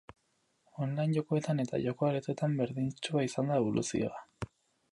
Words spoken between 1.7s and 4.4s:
joko aretoetan berdintsua izan da eboluzioa.